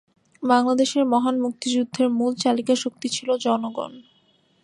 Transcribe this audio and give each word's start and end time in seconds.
বাংলাদেশের 0.43 1.03
মহান 1.05 1.35
মুক্তিযুদ্ধের 1.39 2.07
মূল 2.09 2.31
চালিকাশক্তি 2.35 3.07
ছিল 3.09 3.29
জনগণ। 3.37 3.91